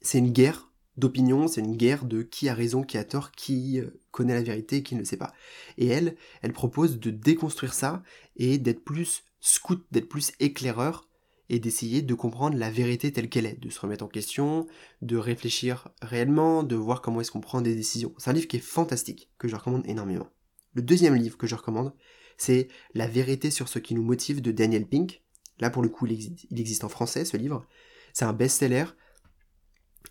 c'est 0.00 0.18
une 0.18 0.32
guerre 0.32 0.71
d'opinion, 0.96 1.48
c'est 1.48 1.60
une 1.60 1.76
guerre 1.76 2.04
de 2.04 2.22
qui 2.22 2.48
a 2.48 2.54
raison, 2.54 2.82
qui 2.82 2.98
a 2.98 3.04
tort, 3.04 3.32
qui 3.32 3.80
euh, 3.80 4.00
connaît 4.10 4.34
la 4.34 4.42
vérité, 4.42 4.82
qui 4.82 4.94
ne 4.94 5.00
le 5.00 5.04
sait 5.04 5.16
pas. 5.16 5.32
Et 5.78 5.86
elle, 5.86 6.16
elle 6.42 6.52
propose 6.52 6.98
de 6.98 7.10
déconstruire 7.10 7.74
ça 7.74 8.02
et 8.36 8.58
d'être 8.58 8.84
plus 8.84 9.24
scout, 9.40 9.84
d'être 9.90 10.08
plus 10.08 10.32
éclaireur 10.40 11.08
et 11.48 11.58
d'essayer 11.58 12.02
de 12.02 12.14
comprendre 12.14 12.56
la 12.56 12.70
vérité 12.70 13.12
telle 13.12 13.28
qu'elle 13.28 13.46
est, 13.46 13.60
de 13.60 13.68
se 13.68 13.80
remettre 13.80 14.04
en 14.04 14.08
question, 14.08 14.66
de 15.02 15.16
réfléchir 15.16 15.88
réellement, 16.00 16.62
de 16.62 16.76
voir 16.76 17.02
comment 17.02 17.20
est-ce 17.20 17.30
qu'on 17.30 17.40
prend 17.40 17.60
des 17.60 17.74
décisions. 17.74 18.14
C'est 18.16 18.30
un 18.30 18.32
livre 18.32 18.48
qui 18.48 18.56
est 18.56 18.60
fantastique, 18.60 19.30
que 19.38 19.48
je 19.48 19.56
recommande 19.56 19.86
énormément. 19.86 20.28
Le 20.74 20.82
deuxième 20.82 21.14
livre 21.14 21.36
que 21.36 21.46
je 21.46 21.54
recommande, 21.54 21.92
c'est 22.38 22.68
La 22.94 23.06
vérité 23.06 23.50
sur 23.50 23.68
ce 23.68 23.78
qui 23.78 23.94
nous 23.94 24.02
motive 24.02 24.40
de 24.40 24.50
Daniel 24.50 24.86
Pink. 24.86 25.22
Là, 25.58 25.68
pour 25.68 25.82
le 25.82 25.88
coup, 25.88 26.06
il 26.06 26.12
existe, 26.12 26.46
il 26.50 26.58
existe 26.58 26.84
en 26.84 26.88
français, 26.88 27.24
ce 27.24 27.36
livre. 27.36 27.66
C'est 28.14 28.24
un 28.24 28.32
best-seller. 28.32 28.86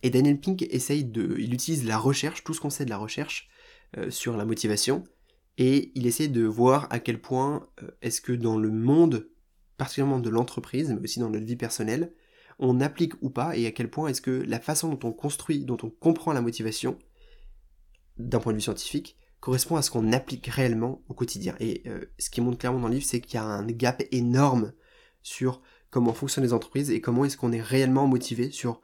Et 0.04 0.10
Daniel 0.10 0.40
Pink 0.40 0.64
essaye 0.64 1.04
de... 1.04 1.36
Il 1.38 1.54
utilise 1.54 1.86
la 1.86 1.98
recherche, 1.98 2.44
tout 2.44 2.54
ce 2.54 2.62
qu'on 2.62 2.70
sait 2.70 2.86
de 2.86 2.90
la 2.90 2.98
recherche 2.98 3.50
euh, 3.98 4.10
sur 4.10 4.38
la 4.38 4.46
motivation, 4.46 5.04
et 5.58 5.92
il 5.96 6.08
essaie 6.08 6.28
de 6.28 6.44
voir 6.44 6.88
à 6.90 7.00
quel 7.00 7.22
point 7.22 7.68
euh, 7.84 7.92
est-ce 8.02 8.22
que 8.22 8.32
dans 8.32 8.58
le 8.58 8.72
monde 8.72 9.30
particulièrement 9.78 10.20
de 10.20 10.30
l'entreprise, 10.30 10.92
mais 10.92 11.02
aussi 11.02 11.20
dans 11.20 11.30
notre 11.30 11.46
vie 11.46 11.56
personnelle, 11.56 12.14
on 12.60 12.80
applique 12.82 13.14
ou 13.22 13.32
pas, 13.32 13.58
et 13.58 13.66
à 13.66 13.72
quel 13.72 13.90
point 13.90 14.08
est-ce 14.10 14.22
que 14.22 14.30
la 14.30 14.60
façon 14.60 14.94
dont 14.94 15.08
on 15.08 15.12
construit, 15.12 15.66
dont 15.66 15.78
on 15.82 15.90
comprend 15.90 16.34
la 16.34 16.42
motivation, 16.42 17.00
d'un 18.18 18.40
point 18.40 18.54
de 18.54 18.58
vue 18.58 18.62
scientifique, 18.62 19.18
correspond 19.40 19.76
à 19.76 19.82
ce 19.82 19.90
qu'on 19.90 20.14
applique 20.14 20.46
réellement 20.48 21.02
au 21.10 21.16
quotidien. 21.16 21.56
Et 21.60 21.82
euh, 21.88 22.06
ce 22.20 22.30
qui 22.30 22.42
montre 22.42 22.60
clairement 22.60 22.80
dans 22.80 22.88
le 22.90 22.94
livre, 22.94 23.06
c'est 23.08 23.22
qu'il 23.22 23.36
y 23.36 23.38
a 23.38 23.44
un 23.44 23.66
gap 23.66 24.04
énorme 24.12 24.74
sur 25.24 25.64
comment 25.90 26.14
fonctionnent 26.14 26.46
les 26.46 26.54
entreprises 26.54 26.92
et 26.92 27.02
comment 27.02 27.26
est-ce 27.26 27.38
qu'on 27.38 27.52
est 27.52 27.62
réellement 27.62 28.08
motivé 28.08 28.52
sur 28.52 28.82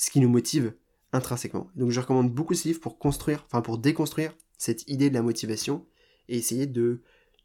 ce 0.00 0.10
qui 0.10 0.20
nous 0.20 0.30
motive 0.30 0.72
intrinsèquement. 1.12 1.70
Donc 1.76 1.90
je 1.90 2.00
recommande 2.00 2.32
beaucoup 2.32 2.54
ce 2.54 2.66
livre 2.66 2.80
pour 2.80 2.98
construire, 2.98 3.44
enfin 3.46 3.60
pour 3.60 3.76
déconstruire 3.76 4.34
cette 4.56 4.88
idée 4.88 5.10
de 5.10 5.14
la 5.14 5.20
motivation 5.20 5.86
et 6.28 6.38
essayer 6.38 6.66
de 6.66 7.02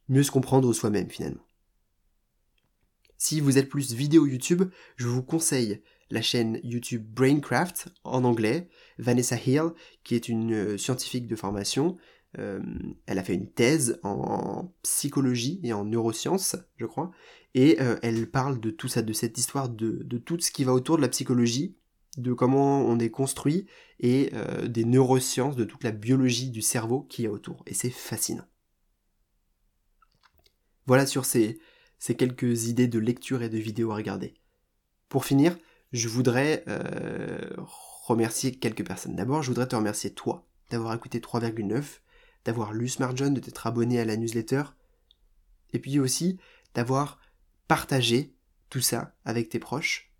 mieux 0.07 0.23
se 0.23 0.31
comprendre 0.31 0.71
soi-même 0.71 1.09
finalement. 1.09 1.45
Si 3.17 3.41
vous 3.41 3.57
êtes 3.57 3.67
plus 3.67 3.93
vidéo 3.93 4.25
YouTube, 4.25 4.63
je 4.95 5.07
vous 5.07 5.21
conseille 5.21 5.81
la 6.09 6.21
chaîne 6.21 6.61
YouTube 6.63 7.03
Braincraft 7.05 7.89
en 8.05 8.23
anglais, 8.23 8.69
Vanessa 8.99 9.35
Hill, 9.35 9.71
qui 10.05 10.15
est 10.15 10.29
une 10.29 10.53
euh, 10.53 10.77
scientifique 10.77 11.27
de 11.27 11.35
formation. 11.35 11.97
Euh, 12.37 12.61
elle 13.05 13.19
a 13.19 13.23
fait 13.23 13.33
une 13.33 13.51
thèse 13.51 13.99
en 14.03 14.73
psychologie 14.83 15.59
et 15.63 15.73
en 15.73 15.83
neurosciences, 15.83 16.55
je 16.77 16.85
crois, 16.85 17.11
et 17.53 17.81
euh, 17.81 17.97
elle 18.01 18.29
parle 18.29 18.61
de 18.61 18.69
tout 18.69 18.87
ça, 18.87 19.01
de 19.01 19.13
cette 19.13 19.37
histoire 19.37 19.67
de, 19.67 20.03
de, 20.03 20.17
tout 20.17 20.39
ce 20.39 20.51
qui 20.51 20.63
va 20.63 20.73
autour 20.73 20.97
de 20.97 21.01
la 21.01 21.09
psychologie, 21.09 21.75
de 22.17 22.33
comment 22.33 22.81
on 22.81 22.99
est 22.99 23.09
construit 23.09 23.65
et 23.99 24.31
des 24.63 24.85
neurosciences, 24.85 25.55
de 25.55 25.63
toute 25.63 25.83
la 25.83 25.91
biologie 25.91 26.49
du 26.49 26.61
cerveau 26.61 27.01
qui 27.01 27.23
y 27.23 27.27
a 27.27 27.31
autour. 27.31 27.63
Et 27.65 27.73
c'est 27.73 27.89
fascinant. 27.89 28.45
Voilà 30.85 31.05
sur 31.05 31.25
ces, 31.25 31.59
ces 31.99 32.15
quelques 32.15 32.67
idées 32.67 32.87
de 32.87 32.99
lecture 32.99 33.41
et 33.41 33.49
de 33.49 33.57
vidéos 33.57 33.91
à 33.91 33.95
regarder. 33.95 34.35
Pour 35.09 35.25
finir, 35.25 35.57
je 35.91 36.07
voudrais 36.07 36.63
euh, 36.67 37.39
remercier 37.57 38.53
quelques 38.53 38.85
personnes. 38.85 39.15
D'abord, 39.15 39.41
je 39.41 39.49
voudrais 39.49 39.67
te 39.67 39.75
remercier 39.75 40.13
toi 40.13 40.47
d'avoir 40.69 40.93
écouté 40.93 41.19
3,9, 41.19 41.83
d'avoir 42.43 42.73
lu 42.73 42.87
Smart 42.87 43.15
John, 43.15 43.33
de 43.33 43.39
t'être 43.39 43.67
abonné 43.67 43.99
à 43.99 44.05
la 44.05 44.17
newsletter. 44.17 44.63
et 45.73 45.79
puis 45.79 45.99
aussi 45.99 46.37
d'avoir 46.73 47.19
partagé 47.67 48.35
tout 48.69 48.81
ça 48.81 49.15
avec 49.23 49.49
tes 49.49 49.59
proches, 49.59 50.11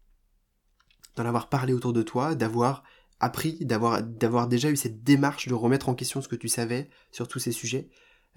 d'en 1.16 1.26
avoir 1.26 1.50
parlé 1.50 1.74
autour 1.74 1.94
de 1.94 2.02
toi, 2.02 2.36
d'avoir 2.36 2.84
appris, 3.20 3.58
d'avoir, 3.62 4.02
déjà 4.48 4.70
eu 4.70 4.76
cette 4.76 5.04
démarche 5.04 5.48
de 5.48 5.54
remettre 5.54 5.90
en 5.90 5.96
question 5.96 6.22
ce 6.22 6.28
que 6.28 6.36
tu 6.36 6.48
savais 6.48 6.90
sur 7.12 7.28
tous 7.28 7.40
ces 7.40 7.52
sujets, 7.52 7.90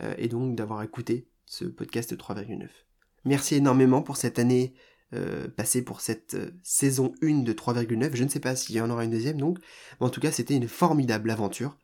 euh, 0.02 0.14
et 0.18 0.28
donc 0.28 0.54
d'avoir 0.54 0.82
écouté 0.82 1.28
ce 1.46 1.64
podcast 1.64 2.16
3,9. 2.16 2.68
Merci 3.24 3.56
énormément 3.56 4.02
pour 4.02 4.16
cette 4.16 4.38
année 4.38 4.74
euh, 5.14 5.48
passée, 5.48 5.82
pour 5.82 6.00
cette 6.00 6.34
euh, 6.34 6.50
saison 6.62 7.12
1 7.22 7.42
de 7.42 7.52
3,9. 7.52 8.14
Je 8.14 8.24
ne 8.24 8.28
sais 8.28 8.40
pas 8.40 8.54
s'il 8.54 8.76
y 8.76 8.80
en 8.80 8.90
aura 8.90 9.04
une 9.04 9.10
deuxième 9.10 9.38
donc, 9.38 9.58
mais 10.00 10.06
en 10.06 10.10
tout 10.10 10.20
cas 10.20 10.30
c'était 10.30 10.54
une 10.54 10.68
formidable 10.68 11.30
aventure. 11.30 11.76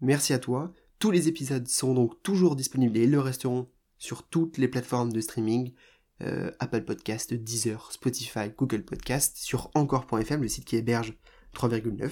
Merci 0.00 0.32
à 0.32 0.38
toi. 0.38 0.72
Tous 0.98 1.10
les 1.10 1.28
épisodes 1.28 1.66
sont 1.66 1.94
donc 1.94 2.22
toujours 2.22 2.56
disponibles 2.56 2.96
et 2.96 3.06
le 3.06 3.20
resteront 3.20 3.68
sur 3.98 4.22
toutes 4.22 4.58
les 4.58 4.68
plateformes 4.68 5.12
de 5.12 5.20
streaming, 5.20 5.72
Apple 6.20 6.82
Podcast, 6.82 7.34
Deezer, 7.34 7.90
Spotify, 7.90 8.50
Google 8.56 8.84
Podcast, 8.84 9.36
sur 9.38 9.70
encore.fm, 9.74 10.42
le 10.42 10.48
site 10.48 10.64
qui 10.64 10.76
héberge 10.76 11.14
3,9. 11.54 12.10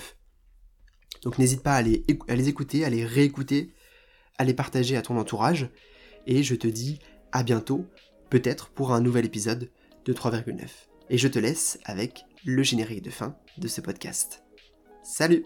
Donc 1.22 1.38
n'hésite 1.38 1.62
pas 1.62 1.74
à 1.74 1.82
les, 1.82 2.04
à 2.28 2.34
les 2.34 2.48
écouter, 2.48 2.84
à 2.84 2.90
les 2.90 3.04
réécouter, 3.04 3.72
à 4.38 4.44
les 4.44 4.54
partager 4.54 4.96
à 4.96 5.02
ton 5.02 5.18
entourage. 5.18 5.70
Et 6.26 6.42
je 6.42 6.54
te 6.54 6.66
dis 6.66 6.98
à 7.32 7.42
bientôt, 7.42 7.86
peut-être 8.30 8.70
pour 8.70 8.92
un 8.92 9.00
nouvel 9.00 9.24
épisode 9.24 9.70
de 10.04 10.12
3,9. 10.12 10.66
Et 11.10 11.18
je 11.18 11.28
te 11.28 11.38
laisse 11.38 11.78
avec 11.84 12.24
le 12.44 12.62
générique 12.62 13.02
de 13.02 13.10
fin 13.10 13.36
de 13.58 13.68
ce 13.68 13.80
podcast. 13.80 14.44
Salut 15.02 15.44